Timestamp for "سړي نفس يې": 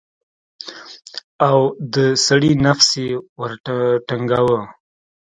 2.25-3.09